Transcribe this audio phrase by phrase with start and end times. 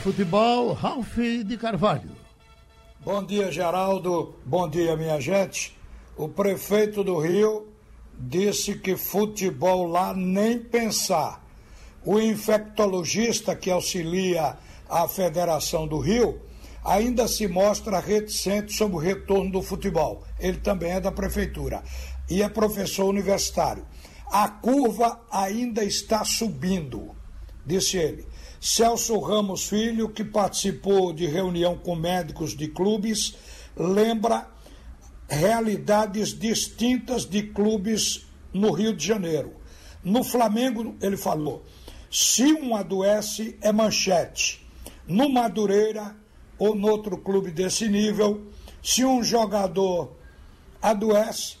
[0.00, 2.12] Futebol, Ralf de Carvalho.
[3.04, 4.36] Bom dia, Geraldo.
[4.46, 5.76] Bom dia, minha gente.
[6.16, 7.66] O prefeito do Rio
[8.16, 11.44] disse que futebol lá nem pensar.
[12.04, 14.56] O infectologista que auxilia
[14.88, 16.40] a Federação do Rio
[16.84, 20.22] ainda se mostra reticente sobre o retorno do futebol.
[20.38, 21.82] Ele também é da prefeitura
[22.30, 23.84] e é professor universitário.
[24.30, 27.16] A curva ainda está subindo,
[27.66, 28.37] disse ele.
[28.60, 33.34] Celso Ramos Filho, que participou de reunião com médicos de clubes,
[33.76, 34.48] lembra
[35.28, 39.52] realidades distintas de clubes no Rio de Janeiro.
[40.02, 41.64] No Flamengo, ele falou:
[42.10, 44.66] se um adoece, é manchete.
[45.06, 46.16] No Madureira
[46.58, 48.46] ou no outro clube desse nível,
[48.82, 50.16] se um jogador
[50.82, 51.56] adoece,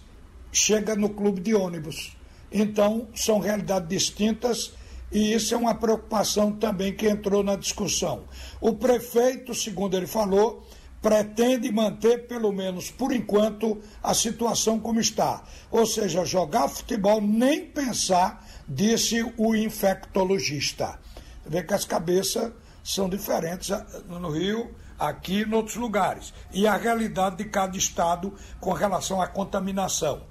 [0.50, 2.16] chega no clube de ônibus.
[2.50, 4.72] Então, são realidades distintas
[5.10, 8.24] e isso é uma preocupação também que entrou na discussão.
[8.60, 10.66] O prefeito, segundo ele falou,
[11.00, 15.42] pretende manter, pelo menos por enquanto, a situação como está.
[15.70, 20.98] Ou seja, jogar futebol, nem pensar, disse o infectologista.
[21.42, 22.52] Você vê que as cabeças
[22.84, 26.34] são diferentes ah, no Rio, aqui e em outros lugares.
[26.52, 30.22] E a realidade de cada estado com relação à contaminação.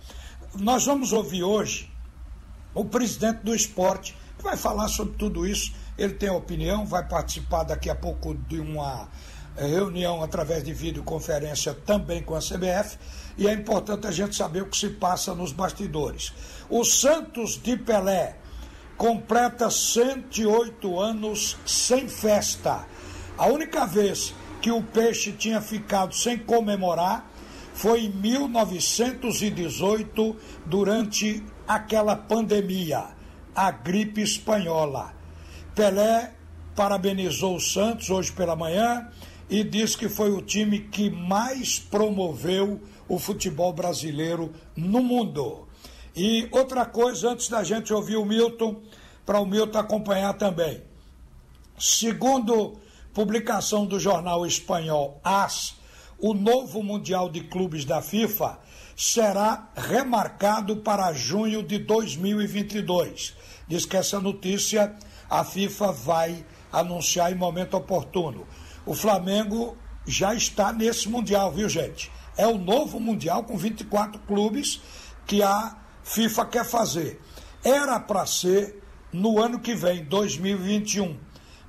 [0.56, 1.91] Nós vamos ouvir hoje
[2.73, 5.73] o presidente do esporte, vai falar sobre tudo isso.
[5.97, 9.07] Ele tem opinião, vai participar daqui a pouco de uma
[9.55, 12.97] é, reunião através de videoconferência também com a CBF
[13.38, 16.33] e é importante a gente saber o que se passa nos bastidores.
[16.69, 18.35] O Santos de Pelé
[18.95, 22.85] completa 108 anos sem festa.
[23.38, 27.29] A única vez que o peixe tinha ficado sem comemorar
[27.73, 30.35] foi em 1918,
[30.66, 33.16] durante aquela pandemia,
[33.58, 35.16] a gripe espanhola.
[35.73, 36.31] Pelé
[36.75, 39.09] parabenizou o Santos hoje pela manhã
[39.50, 45.67] e diz que foi o time que mais promoveu o futebol brasileiro no mundo.
[46.16, 48.79] E outra coisa, antes da gente ouvir o Milton,
[49.25, 50.84] para o Milton acompanhar também.
[51.79, 52.79] Segundo
[53.12, 55.75] publicação do jornal espanhol AS,
[56.19, 58.59] o novo Mundial de Clubes da FIFA
[58.97, 63.35] será remarcado para junho de 2022.
[63.68, 64.96] Diz que essa notícia
[65.30, 68.47] a FIFA vai anunciar em momento oportuno.
[68.88, 72.12] O Flamengo já está nesse Mundial, viu, gente?
[72.36, 74.81] É o novo Mundial com 24 clubes
[75.28, 77.22] que a FIFA quer fazer.
[77.63, 78.81] Era para ser
[79.13, 81.19] no ano que vem, 2021.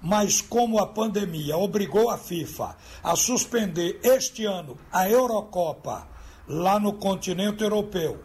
[0.00, 6.09] Mas como a pandemia obrigou a FIFA a suspender este ano a Eurocopa
[6.48, 8.25] lá no continente europeu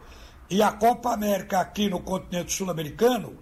[0.49, 3.37] e a Copa América aqui no continente sul-americano,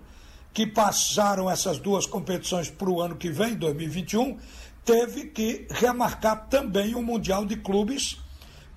[0.53, 4.37] que passaram essas duas competições para o ano que vem, 2021,
[4.85, 8.17] teve que remarcar também o Mundial de Clubes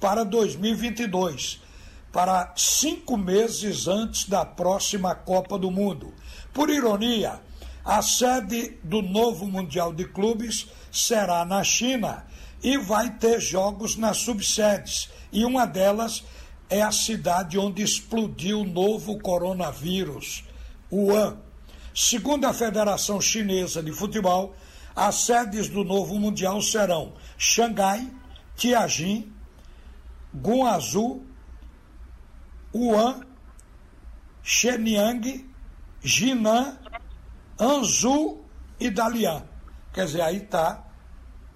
[0.01, 1.63] para 2022,
[2.13, 6.13] para cinco meses antes da próxima Copa do Mundo.
[6.53, 7.41] Por ironia,
[7.85, 12.25] a sede do novo Mundial de Clubes será na China
[12.65, 16.25] e vai ter jogos nas subsedes, e uma delas
[16.71, 20.45] é a cidade onde explodiu o novo coronavírus,
[20.91, 21.37] Wuhan.
[21.95, 24.57] Segundo a Federação Chinesa de Futebol,
[24.97, 28.11] as sedes do novo Mundial serão Xangai,
[28.57, 29.31] Tianjin,
[30.35, 31.23] Guangzhou,
[32.75, 33.21] Wuhan,
[34.43, 35.47] Shenyang,
[36.03, 36.79] Jinan,
[37.61, 38.41] Anzu
[38.81, 39.45] e Dalian.
[39.93, 40.83] Quer dizer, aí está,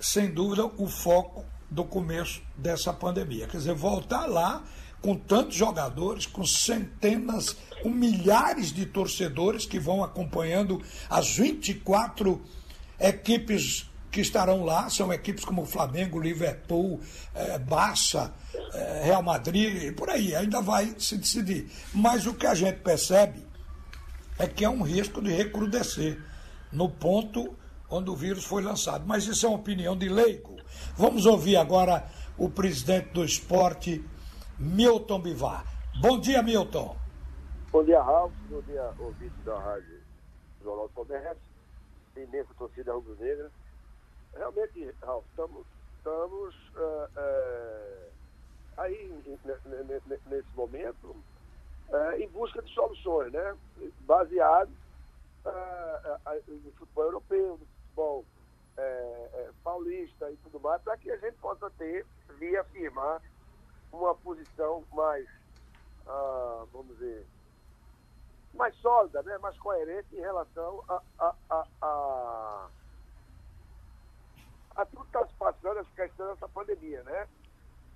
[0.00, 3.46] sem dúvida, o foco do começo dessa pandemia.
[3.46, 4.64] Quer dizer, voltar lá
[5.00, 12.42] com tantos jogadores, com centenas, com milhares de torcedores que vão acompanhando as 24
[12.98, 17.00] equipes que estarão lá são equipes como Flamengo, Liverpool,
[17.34, 18.34] é, Barça,
[18.72, 21.70] é, Real Madrid, e por aí, ainda vai se decidir.
[21.92, 23.46] Mas o que a gente percebe
[24.38, 26.22] é que é um risco de recrudescer
[26.72, 27.54] no ponto
[27.90, 29.04] onde o vírus foi lançado.
[29.06, 30.56] Mas isso é uma opinião de leigo.
[30.96, 32.06] Vamos ouvir agora
[32.36, 34.04] o presidente do esporte,
[34.58, 35.64] Milton Bivar.
[36.00, 36.96] Bom dia, Milton.
[37.70, 38.32] Bom dia, Ralf.
[38.48, 40.00] Bom dia, ouvinte da Rádio
[40.62, 41.48] Jornal do Comércio
[42.22, 43.50] imensa torcida rubro-negra.
[44.34, 48.10] Realmente, Ralf, estamos, estamos uh, uh,
[48.76, 49.38] aí
[50.28, 51.16] nesse momento
[51.90, 53.56] uh, em busca de soluções, né?
[54.00, 54.70] Baseado
[56.46, 57.66] no futebol europeu, no
[57.98, 58.24] futebol
[59.64, 62.06] paulista e tudo mais, para que a gente possa ter,
[62.38, 63.20] via afirmar,
[63.92, 65.26] uma posição mais,
[66.06, 67.26] ah, vamos dizer,
[68.54, 69.36] mais sólida, né?
[69.38, 72.68] mais coerente em relação a, a, a, a,
[74.76, 77.28] a, tudo está se passando essa questão dessa pandemia, né?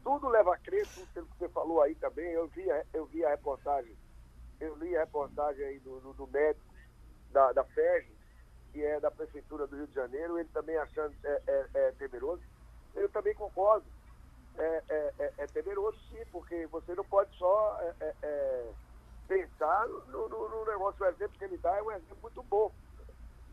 [0.03, 2.33] Tudo leva a crer, tudo que você falou aí também.
[2.33, 3.97] Eu vi, eu vi a reportagem,
[4.61, 6.67] eu li a reportagem aí do, do, do médico
[7.31, 8.12] da, da FEG,
[8.73, 12.43] que é da Prefeitura do Rio de Janeiro, ele também achando é, é, é temeroso.
[12.95, 13.85] Eu também concordo.
[14.59, 18.71] É, é, é, é, temeroso, sim, porque você não pode só é,
[19.27, 21.03] pensar no, no, no, negócio.
[21.05, 22.71] O exemplo que ele dá é um exemplo muito bom.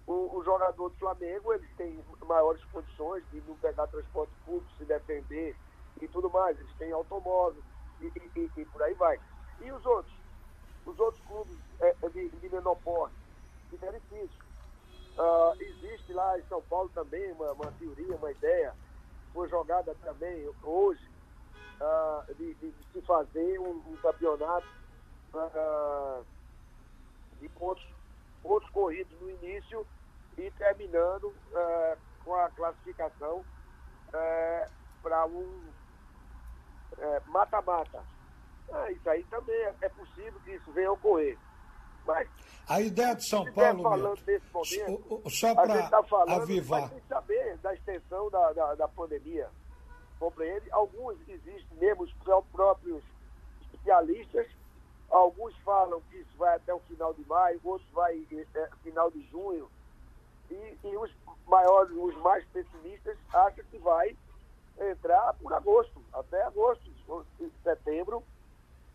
[0.05, 4.83] O, o, jogador do Flamengo, ele tem maiores condições de não pegar transporte público, se
[4.83, 5.55] defender
[6.01, 6.59] e tudo mais.
[6.59, 7.61] Eles têm automóvel
[8.01, 9.19] e, e, e, e por aí vai.
[9.61, 10.13] E os outros?
[10.85, 11.57] Os outros clubes
[12.11, 13.15] de, de menor porte,
[13.69, 14.48] que benefício.
[15.19, 18.73] Uh, existe lá em São Paulo também uma, uma teoria, uma ideia,
[19.33, 21.05] foi jogada também hoje,
[21.81, 24.65] uh, de, de, se fazer um, um campeonato
[25.33, 26.25] uh,
[27.41, 27.85] de pontos,
[28.41, 29.85] pontos corridos no início
[30.37, 31.35] e terminando
[32.23, 33.43] com a classificação
[35.03, 35.63] para um
[37.25, 38.01] mata-mata.
[38.71, 41.37] Ah, isso aí também é, é possível que isso venha a ocorrer.
[42.09, 42.27] Mas,
[42.67, 46.81] a ideia de São Paulo, falando desse momento, só para tá avivar.
[46.81, 49.47] Mas tem que saber da extensão da, da, da pandemia.
[50.19, 50.71] Compreende?
[50.71, 52.13] Alguns existem mesmo os
[52.51, 53.03] próprios
[53.61, 54.47] especialistas,
[55.09, 59.21] alguns falam que isso vai até o final de maio, outros vai é, final de
[59.29, 59.69] junho,
[60.49, 61.11] e, e, os
[61.45, 64.17] maiores, os mais pessimistas acham que vai
[64.79, 66.89] entrar por agosto, até agosto,
[67.63, 68.23] setembro,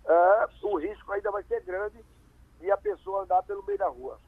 [0.05, 2.05] é, o risco ainda vai ser grande
[2.65, 4.19] e a pessoa andar pelo meio da rua.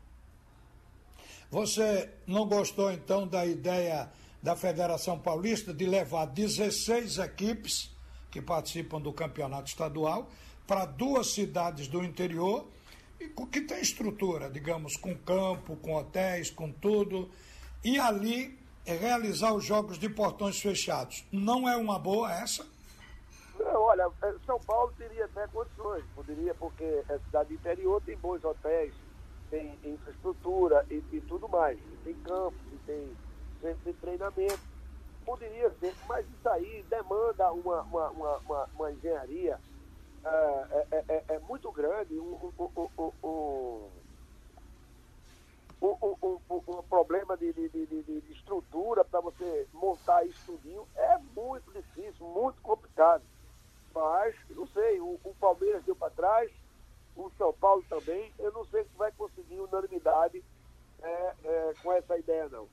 [1.50, 4.10] Você não gostou então da ideia
[4.42, 7.90] da Federação Paulista de levar 16 equipes
[8.30, 10.28] que participam do campeonato estadual
[10.66, 12.66] para duas cidades do interior
[13.50, 17.30] que tem estrutura, digamos, com campo, com hotéis, com tudo,
[17.82, 21.24] e ali realizar os jogos de portões fechados.
[21.32, 22.66] Não é uma boa essa?
[23.74, 28.94] Olha, é, São Paulo teria até condições, poderia, porque é cidade interior, tem bons hotéis,
[29.50, 33.16] tem infraestrutura e, e tudo mais, tem campos, tem
[33.60, 34.76] centro de treinamento.
[35.24, 39.58] Poderia ser, mas isso aí demanda uma, uma, uma, uma, uma engenharia
[40.24, 42.70] é, é, é, é muito grande, um, um,
[43.22, 43.88] um,
[46.68, 52.26] um, problema de, de, de, de estrutura para você montar isso tudinho é muito difícil,
[52.26, 53.22] muito complicado.
[54.50, 56.50] Não sei, o, o Palmeiras deu para trás,
[57.16, 58.32] o São Paulo também.
[58.38, 60.44] Eu não sei se vai conseguir unanimidade
[61.02, 62.68] é, é, com essa ideia, não.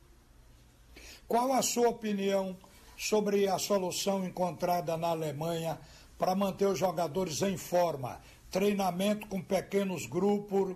[1.28, 2.58] Qual a sua opinião
[2.98, 5.80] sobre a solução encontrada na Alemanha
[6.18, 8.22] para manter os jogadores em forma?
[8.52, 10.76] Treinamento com pequenos grupos,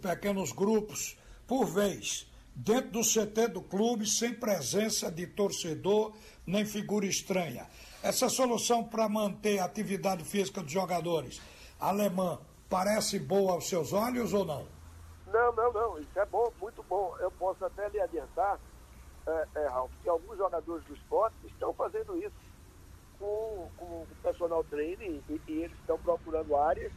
[0.00, 6.12] pequenos grupos por vez, dentro do CT do clube, sem presença de torcedor
[6.46, 7.66] nem figura estranha.
[8.02, 11.40] Essa solução para manter a atividade física dos jogadores
[11.78, 12.38] alemã
[12.68, 14.66] parece boa aos seus olhos ou não?
[15.26, 15.98] Não, não, não.
[15.98, 17.14] Isso é bom, muito bom.
[17.20, 18.58] Eu posso até lhe adiantar,
[19.26, 22.52] é, é, Ralf, que alguns jogadores do esporte estão fazendo isso
[23.18, 26.92] com, com o personal training e, e eles estão procurando áreas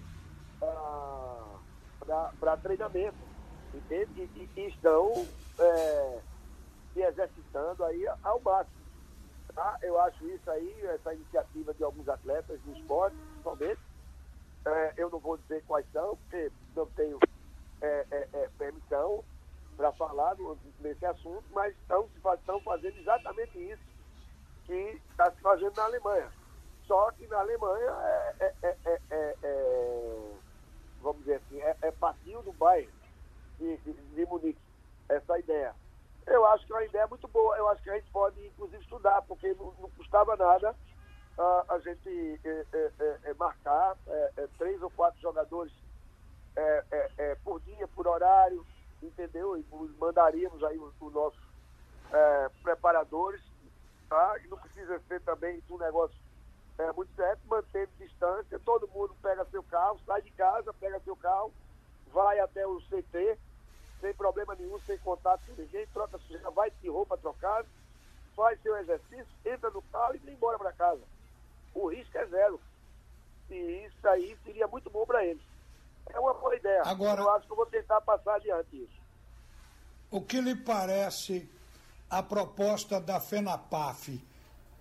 [2.40, 3.18] para treinamento,
[3.90, 5.26] E, e estão
[5.60, 6.20] é,
[6.94, 8.86] se exercitando aí ao máximo.
[9.54, 9.78] Tá?
[9.82, 13.82] Eu acho isso aí, essa iniciativa de alguns atletas do esporte, principalmente.
[14.66, 17.20] É, eu não vou dizer quais são, porque não tenho
[17.82, 19.24] é, é, é permissão
[19.78, 20.36] para falar
[20.80, 23.84] nesse assunto, mas estão, estão fazendo exatamente isso
[24.66, 26.32] que está se fazendo na Alemanha.
[26.88, 27.92] Só que na Alemanha
[28.40, 28.78] é, é,
[29.44, 30.36] é
[31.06, 31.92] vamos dizer assim, é, é
[32.42, 32.92] do Bayern
[33.60, 34.60] de, de, de Munique,
[35.10, 35.74] essa ideia.
[36.28, 37.56] Eu acho que é uma ideia muito boa.
[37.58, 40.76] Eu acho que a gente pode, inclusive, estudar, porque não, não custava nada
[41.38, 43.98] uh, a gente é, é, é, marcar
[44.58, 45.74] três ou quatro jogadores
[47.44, 48.66] por dia, por horário,
[49.02, 49.58] entendeu?
[49.58, 49.66] E
[50.00, 51.40] mandaríamos aí os, os nossos
[52.64, 53.42] preparadores,
[54.10, 54.36] tá?
[54.44, 56.16] E não precisa ser também um negócio
[56.96, 61.54] muito certo, mantendo distância, todo mundo pega seu carro, sai de casa, pega seu carro,
[62.14, 63.38] vai até o CT,
[64.02, 67.68] sem problema nenhum, sem contato com ninguém, troca já vai de roupa trocada,
[68.36, 71.02] faz seu exercício, entra no carro e vai embora para casa.
[71.74, 72.60] O risco é zero.
[73.50, 75.44] E isso aí seria muito bom para eles.
[76.10, 76.84] É uma boa ideia.
[76.86, 79.02] Agora, eu acho que eu vou tentar passar adiante isso.
[80.12, 81.50] O que lhe parece
[82.10, 84.22] a proposta da FENAPAF,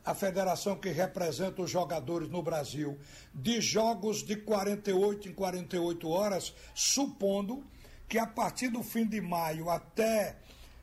[0.04, 2.99] a federação que representa os jogadores no Brasil,
[3.32, 7.64] de jogos de 48 em 48 horas, supondo
[8.08, 10.37] que a partir do fim de maio até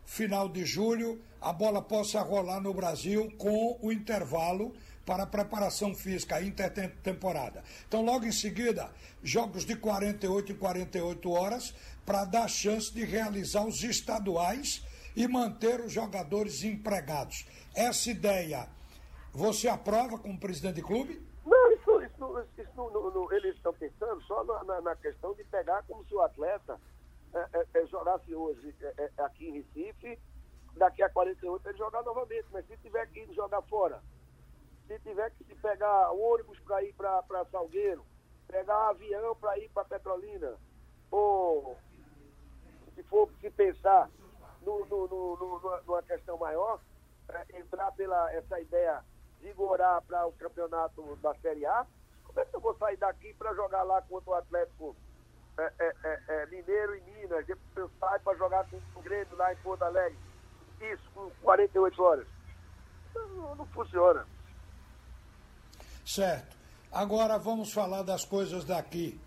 [0.06, 4.74] final de julho, a bola possa rolar no Brasil com o intervalo
[5.06, 7.64] para preparação física intertemporada.
[7.88, 8.92] Então, logo em seguida,
[9.24, 11.74] jogos de 48 em 48 horas
[12.06, 14.84] para dar chance de realizar os estaduais
[15.16, 17.46] e manter os jogadores empregados.
[17.74, 18.68] Essa ideia,
[19.34, 21.26] você aprova como presidente de clube?
[21.46, 25.84] Não, isso, isso, isso no, no, eles estão pensando só na, na, questão de pegar
[25.84, 26.80] como se o atleta
[27.34, 30.20] é, é, é jogasse hoje é, é, aqui em Recife,
[30.76, 32.46] daqui a 48 ele jogar novamente.
[32.52, 34.02] Mas se tiver que ir jogar fora,
[34.88, 38.06] se tiver que pegar ônibus para ir para Salgueiro,
[38.48, 40.58] pegar avião para ir para Petrolina,
[41.10, 41.78] ou
[42.94, 44.10] se for se pensar
[44.62, 46.80] no, no, no, numa questão maior,
[47.30, 49.04] é, entrar pela essa ideia
[49.42, 51.86] vigorar para o campeonato da Série A,
[52.24, 54.96] como é que eu vou sair daqui para jogar lá contra o Atlético
[55.58, 59.36] é, é, é, é Mineiro e Minas, depois eu saio para jogar com o Grêmio
[59.36, 60.18] lá em Porto Alegre,
[60.80, 62.28] isso com 48 horas?
[63.14, 64.26] Não, não funciona.
[66.06, 66.58] Certo.
[66.92, 69.20] Agora vamos falar das coisas daqui.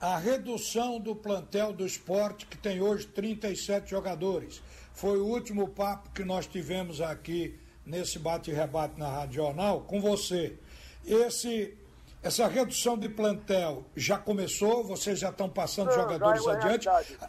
[0.00, 4.62] A redução do plantel do esporte, que tem hoje 37 jogadores.
[4.94, 10.58] Foi o último papo que nós tivemos aqui nesse bate-rebate na Rádio Jornal com você.
[11.04, 11.76] Esse,
[12.22, 14.84] essa redução de plantel já começou?
[14.84, 16.88] Vocês já estão passando Não, jogadores é adiante?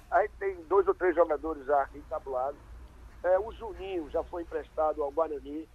[0.10, 2.60] Aí tem dois ou três jogadores já entabulados.
[3.24, 5.68] É, o Juninho já foi emprestado ao Guarani,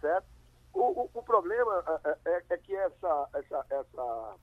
[0.00, 0.26] certo?
[0.72, 4.34] O, o, o problema é, é, é, que essa, essa, essa,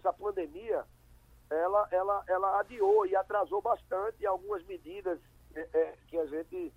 [0.00, 0.84] essa pandemia
[1.48, 5.18] ela, ela, ela adiou e atrasou bastante algumas medidas
[5.54, 6.72] é, é, que a gente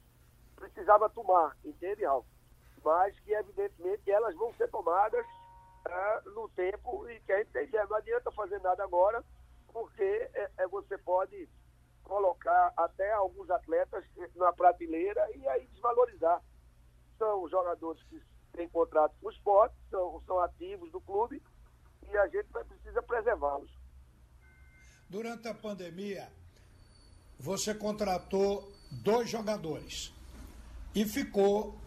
[0.59, 2.25] precisava tomar, entende, Ralf?
[2.83, 5.25] Mas que, evidentemente, elas vão ser tomadas
[5.87, 7.85] é, no tempo e que a gente tem ideia.
[7.87, 9.23] Não adianta fazer nada agora,
[9.71, 11.49] porque é, é, você pode
[12.03, 14.03] colocar até alguns atletas
[14.35, 16.41] na prateleira e aí desvalorizar.
[17.17, 18.21] São jogadores que
[18.53, 21.41] têm contrato com o esporte, são, são ativos do clube
[22.07, 23.71] e a gente precisa preservá-los.
[25.09, 26.29] Durante a pandemia,
[27.39, 28.71] você contratou
[29.03, 30.13] dois jogadores
[30.93, 31.79] e ficou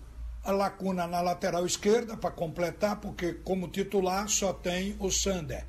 [0.45, 5.65] a lacuna na lateral esquerda para completar, porque como titular só tem o Sander.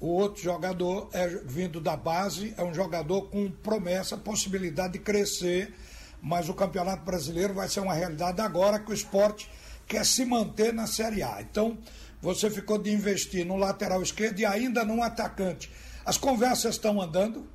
[0.00, 5.74] O outro jogador é vindo da base, é um jogador com promessa, possibilidade de crescer,
[6.20, 9.50] mas o Campeonato Brasileiro vai ser uma realidade agora que o esporte
[9.86, 11.40] quer se manter na Série A.
[11.40, 11.78] Então,
[12.20, 15.70] você ficou de investir no lateral esquerdo e ainda num atacante.
[16.04, 17.46] As conversas estão andando?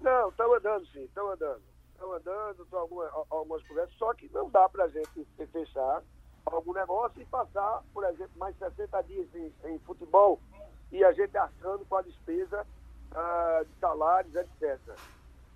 [0.00, 1.69] Não, estão andando sim, estão andando.
[2.00, 6.02] Estão andando, estão algumas, algumas conversas, só que não dá para a gente fechar
[6.46, 10.40] algum negócio e passar, por exemplo, mais 60 dias em, em futebol
[10.90, 12.66] e a gente arcando com a despesa
[13.14, 14.78] ah, de salários, etc.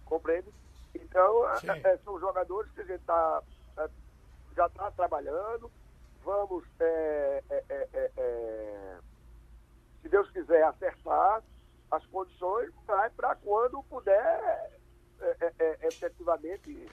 [0.04, 0.52] Compreende?
[0.94, 1.48] Então,
[1.82, 3.42] é, são jogadores que a gente tá,
[3.78, 3.88] é,
[4.54, 5.70] já está trabalhando.
[6.22, 8.98] Vamos, é, é, é,
[10.02, 11.42] se Deus quiser, acertar
[11.90, 12.70] as condições
[13.16, 14.73] para quando puder
[15.24, 16.86] é, é, é, efetivamente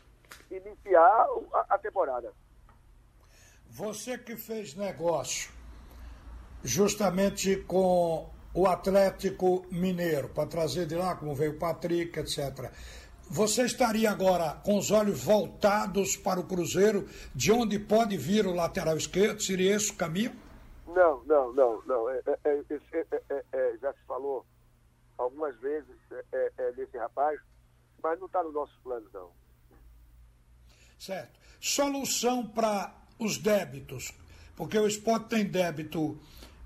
[0.50, 2.32] iniciar a, a temporada.
[3.70, 5.52] Você que fez negócio
[6.64, 12.72] justamente com o Atlético Mineiro, para trazer de lá, como veio o Patrick, etc.
[13.30, 18.54] Você estaria agora com os olhos voltados para o Cruzeiro, de onde pode vir o
[18.54, 19.42] lateral esquerdo?
[19.42, 20.36] Seria esse o caminho?
[20.86, 22.10] Não, não, não, não.
[22.10, 22.62] É, é,
[23.30, 24.46] é, é já se falou
[25.18, 27.40] algumas vezes é, é, é, desse rapaz,
[28.02, 29.32] mas não está no nosso plano, não.
[30.98, 31.40] Certo.
[31.60, 34.12] Solução para os débitos,
[34.56, 36.20] porque o esporte tem débito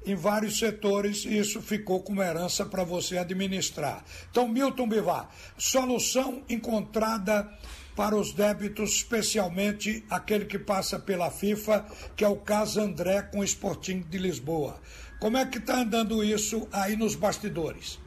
[0.06, 4.06] em vários setores e isso ficou como herança para você administrar.
[4.30, 7.52] Então, Milton Bivar, solução encontrada
[7.96, 13.40] para os débitos, especialmente aquele que passa pela FIFA, que é o caso André com
[13.40, 14.80] o Sporting de Lisboa.
[15.20, 18.00] Como é que está andando isso aí nos bastidores?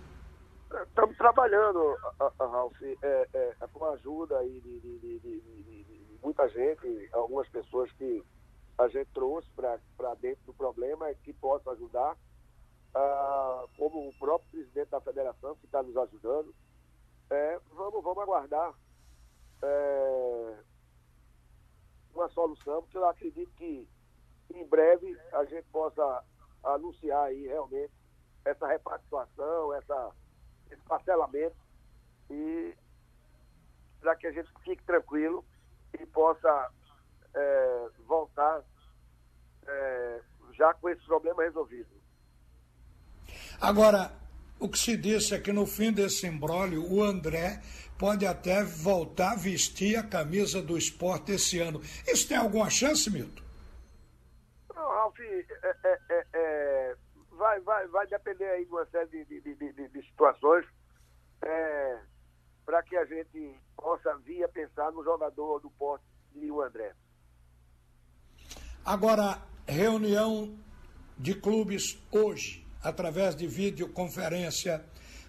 [0.99, 1.97] Estamos trabalhando,
[2.41, 2.97] Ralf, é,
[3.33, 8.21] é, é, com a ajuda aí de, de, de, de, muita gente, algumas pessoas que
[8.77, 12.17] a gente trouxe para dentro do problema que possam ajudar,
[12.97, 16.53] ah, como o próprio presidente da federação que está nos ajudando.
[17.31, 18.75] É, vamos, vamos aguardar
[19.63, 20.57] é,
[22.13, 23.89] uma solução, porque eu acredito que
[24.53, 26.25] em breve a gente possa
[26.65, 27.93] anunciar aí realmente
[28.45, 30.13] essa repactuação, essa
[30.71, 31.57] esse parcelamento
[32.31, 32.75] e
[34.01, 35.45] para que a gente fique tranquilo
[35.99, 36.71] e possa
[37.35, 38.63] é, voltar
[39.67, 40.21] é,
[40.57, 41.89] já com esse problema resolvido.
[43.61, 44.13] Agora,
[44.59, 47.61] o que se disse é que no fim desse embrólio, o André
[47.99, 51.81] pode até voltar a vestir a camisa do esporte esse ano.
[52.07, 53.43] Isso tem alguma chance, Milton?
[54.75, 55.45] Não, Ralf, é,
[55.85, 56.97] é, é, é,
[57.39, 60.67] vai, vai, vai depender aí de uma série de, de, de, de situações
[61.43, 62.01] é,
[62.67, 66.05] para que a gente possa vir a pensar no jogador do porte
[66.35, 66.93] de o André.
[68.85, 70.55] Agora, reunião
[71.17, 74.85] de clubes hoje, através de videoconferência,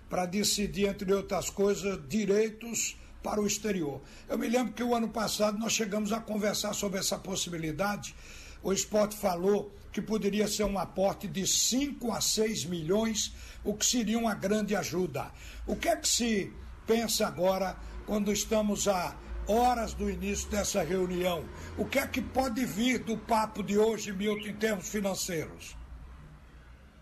[0.10, 4.02] para decidir, entre outras coisas, direitos para o exterior.
[4.28, 8.16] Eu me lembro que o ano passado nós chegamos a conversar sobre essa possibilidade.
[8.62, 13.86] O esporte falou que poderia ser um aporte de 5 a 6 milhões, o que
[13.86, 15.32] seria uma grande ajuda.
[15.66, 16.54] O que é que se
[16.86, 17.76] pensa agora
[18.06, 19.16] quando estamos a
[19.48, 21.44] horas do início dessa reunião?
[21.78, 25.78] O que é que pode vir do papo de hoje, Milton, em termos financeiros?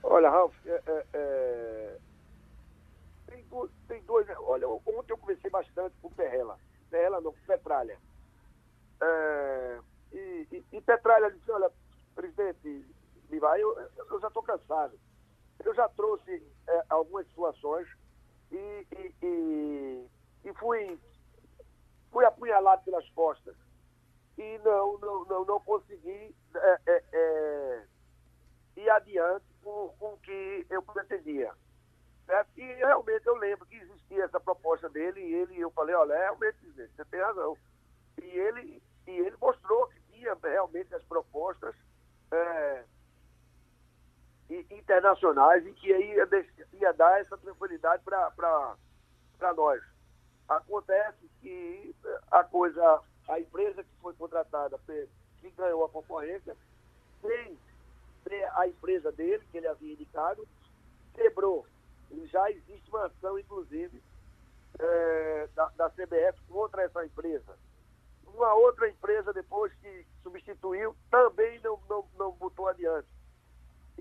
[0.04, 1.98] Olha, Ralf, é, é, é...
[3.28, 4.28] Tem, dois, tem dois.
[4.40, 6.58] Olha, ontem eu conversei bastante com o Perrela.
[6.90, 7.98] Perrela não, com Petralha.
[9.02, 9.37] É,
[10.78, 11.72] e, e, e, Petralha disse: olha,
[12.16, 12.86] presidente
[13.30, 13.78] Bivar, eu,
[14.10, 15.00] eu já estou cansado.
[15.64, 17.88] Eu já trouxe é, algumas situações
[18.52, 18.88] e,
[19.22, 20.08] e,
[20.46, 21.00] e, fui,
[22.12, 23.56] fui apunhalado pelas costas.
[24.38, 27.84] E não, não, não, não consegui é, é, é
[28.78, 31.52] ir adiante com, com o que eu pretendia.
[32.56, 36.58] E realmente eu lembro que existia essa proposta dele e ele, eu falei, olha, realmente,
[36.72, 37.58] você tem razão.
[38.22, 40.00] E ele, e ele mostrou que
[40.44, 41.76] realmente as propostas
[42.32, 42.84] é,
[44.50, 46.28] internacionais e que aí ia,
[46.74, 49.82] ia dar essa tranquilidade para nós.
[50.48, 51.96] Acontece que
[52.32, 56.56] a coisa, a empresa que foi contratada, que ganhou a concorrência,
[57.22, 57.58] tem
[58.56, 60.48] a empresa dele, que ele havia indicado,
[61.14, 61.66] quebrou.
[62.26, 64.02] Já existe uma ação, inclusive,
[64.80, 67.58] é, da, da CBF contra essa empresa.
[68.38, 73.08] Uma outra empresa, depois que substituiu, também não, não, não botou adiante.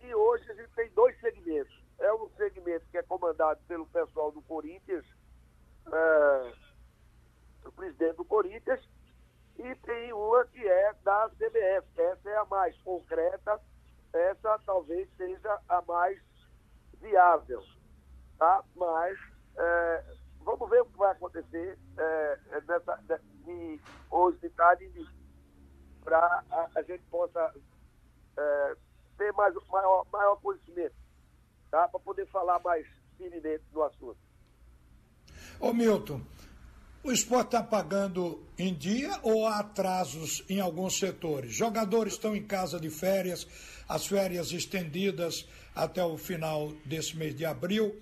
[0.03, 1.75] E hoje a gente tem dois segmentos.
[1.99, 5.05] É um segmento que é comandado pelo pessoal do Corinthians,
[5.91, 6.53] é,
[7.67, 8.81] o presidente do Corinthians,
[9.59, 11.87] e tem uma que é da CBF.
[11.99, 13.59] Essa é a mais concreta
[14.17, 16.19] essa talvez seja a mais
[17.01, 17.63] viável.
[18.39, 18.65] Tá?
[18.75, 19.19] Mas
[19.57, 20.05] é,
[20.41, 22.99] vamos ver o que vai acontecer é, nessa,
[23.47, 23.81] de,
[24.11, 24.91] hoje de tarde
[26.05, 26.19] para
[26.51, 27.55] a, a, gente possa
[28.37, 28.77] é,
[29.17, 30.95] ter mais, maior, maior conhecimento,
[31.71, 31.89] tá?
[31.89, 34.19] para poder falar mais firmemente do assunto.
[35.59, 36.21] Ô Milton,
[37.03, 41.55] o esporte está pagando em dia ou há atrasos em alguns setores?
[41.55, 43.47] Jogadores estão em casa de férias,
[43.89, 47.97] as férias estendidas até o final desse mês de abril,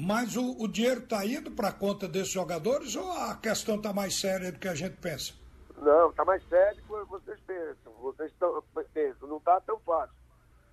[0.00, 3.92] mas o, o dinheiro está indo para a conta desses jogadores ou a questão está
[3.92, 5.34] mais séria do que a gente pensa?
[5.76, 7.92] Não, está mais sério do que vocês pensam.
[7.94, 8.62] Vocês tão,
[8.94, 10.14] pensam, não está tão fácil.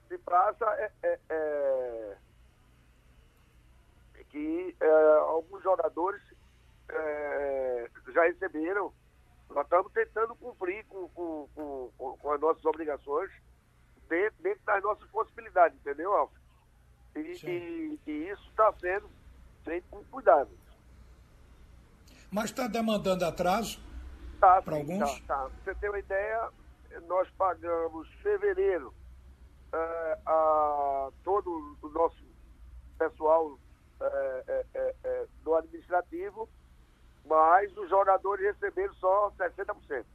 [0.07, 2.17] Se passa é, é, é,
[4.13, 6.21] é que é, alguns jogadores
[6.89, 8.93] é, já receberam.
[9.49, 13.31] Nós estamos tentando cumprir com, com, com, com, as nossas obrigações
[14.07, 16.44] dentro, dentro das nossas possibilidades, entendeu, Alfa?
[17.15, 19.09] E, e, e, isso está sendo
[19.63, 20.49] feito com cuidado.
[22.29, 23.79] Mas está demandando atraso
[24.39, 25.19] tá, para alguns?
[25.21, 25.49] Tá, tá.
[25.63, 26.49] Você tem uma ideia,
[27.07, 28.93] nós pagamos fevereiro
[29.71, 32.23] é, a todo o nosso
[32.97, 33.57] pessoal
[34.01, 36.49] é, é, do administrativo
[37.25, 40.05] mas os jogadores receberam só 60%.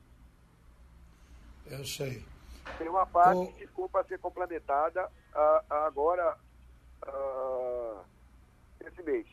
[1.67, 2.25] Eu sei.
[2.79, 3.53] Tem uma parte o...
[3.53, 6.37] que ficou para ser complementada uh, agora,
[7.07, 8.01] uh,
[8.81, 9.27] esse mês.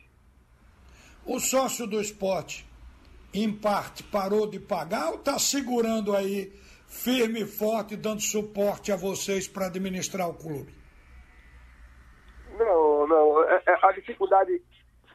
[1.24, 2.66] O sócio do esporte,
[3.32, 6.52] em parte, parou de pagar ou está segurando aí
[6.86, 10.74] firme e forte, dando suporte a vocês para administrar o clube?
[12.58, 13.44] Não, não.
[13.44, 14.62] É, é, a dificuldade,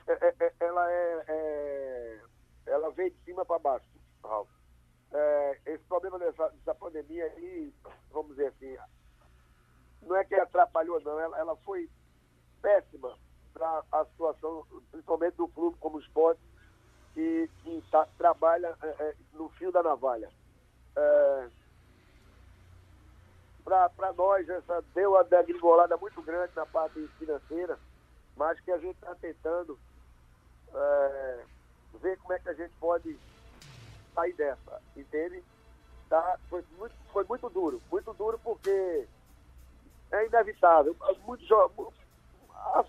[0.07, 2.19] é, ela é
[2.65, 3.85] ela veio de cima para baixo,
[4.23, 4.49] Ralf.
[5.65, 7.71] Esse problema dessa, dessa, pandemia aí,
[8.11, 8.75] vamos dizer assim,
[10.01, 11.87] não é que atrapalhou, não, ela, ela foi
[12.63, 13.13] péssima
[13.53, 16.41] para a situação, principalmente do clube como esporte,
[17.13, 20.31] que, que tá, trabalha é, é, no fio da navalha.
[20.95, 21.49] É,
[23.63, 27.77] para nós, essa deu uma degringolada muito grande na parte financeira,
[28.35, 29.77] mas que a gente está tentando
[30.73, 31.43] é,
[32.01, 33.17] ver como é que a gente pode
[34.15, 35.43] sair dessa, entende?
[36.09, 36.39] Tá?
[36.49, 39.07] Foi, muito, foi muito duro, muito duro porque
[40.11, 40.95] é inevitável.
[41.25, 41.43] Muito,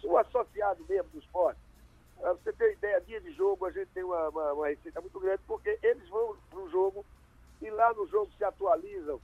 [0.04, 1.60] o associado mesmo do esporte.
[2.18, 5.18] Pra você ter ideia, dia de jogo a gente tem uma, uma, uma receita muito
[5.20, 7.04] grande, porque eles vão para o jogo
[7.60, 9.20] e lá no jogo se atualizam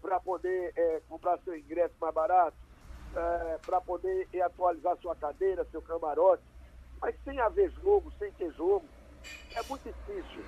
[0.00, 2.56] para poder é, comprar seu ingresso mais barato,
[3.14, 6.42] é, para poder atualizar sua cadeira, seu camarote.
[7.00, 8.86] Mas sem haver jogo, sem ter jogo,
[9.54, 10.44] é muito difícil.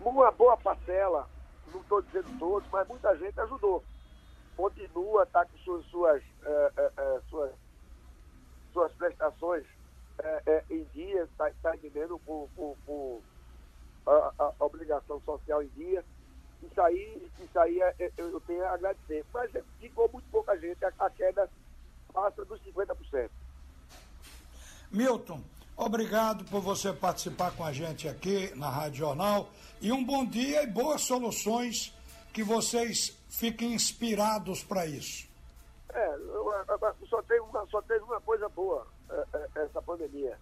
[0.00, 1.28] Uma boa parcela,
[1.72, 3.82] não estou dizendo todos, mas muita gente ajudou.
[4.56, 7.52] Continua, está com suas, suas, é, é, é suas,
[8.74, 9.64] suas prestações
[10.18, 13.22] é, é, em dia, está tá entendendo, com, com, com
[14.06, 16.04] a, a, obrigação social em dia.
[16.62, 17.78] Isso aí, isso aí
[18.18, 19.24] eu tenho a agradecer.
[19.32, 21.48] Mas ficou muito pouca gente, a, a queda
[22.12, 23.30] passa dos 50%.
[24.90, 25.40] Milton,
[25.76, 30.62] Obrigado por você participar com a gente aqui na Rádio Jornal e um bom dia
[30.62, 31.92] e boas soluções
[32.32, 35.26] que vocês fiquem inspirados para isso.
[35.94, 36.18] É,
[37.08, 40.36] só tem uma, só teve uma coisa boa é, é, essa pandemia.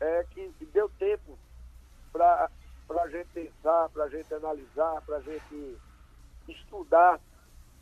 [0.00, 1.38] É que deu tempo
[2.12, 2.50] para
[2.90, 5.78] a gente pensar, para a gente analisar, para a gente
[6.48, 7.20] estudar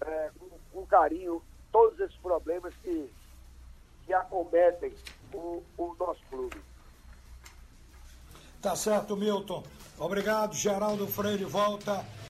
[0.03, 3.11] é, com, com carinho todos esses problemas que,
[4.05, 4.95] que acometem
[5.33, 6.61] o, o nosso clube.
[8.61, 9.65] Tá certo, Milton.
[9.99, 12.05] Obrigado, Geraldo Freire volta